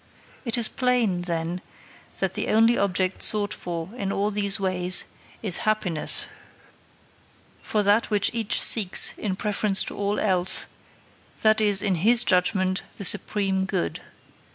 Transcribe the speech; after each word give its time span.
It 0.45 0.57
is 0.57 0.67
plain, 0.67 1.21
then, 1.29 1.61
that 2.17 2.33
the 2.33 2.47
only 2.47 2.75
object 2.75 3.21
sought 3.21 3.53
for 3.53 3.91
in 3.95 4.11
all 4.11 4.31
these 4.31 4.59
ways 4.59 5.03
is 5.43 5.57
happiness. 5.57 6.25
For 7.61 7.83
that 7.83 8.09
which 8.09 8.31
each 8.33 8.59
seeks 8.59 9.15
in 9.19 9.35
preference 9.35 9.83
to 9.83 9.95
all 9.95 10.19
else, 10.19 10.65
that 11.43 11.61
is 11.61 11.83
in 11.83 11.93
his 12.01 12.23
judgment 12.23 12.81
the 12.95 13.05
supreme 13.05 13.65
good. 13.65 14.01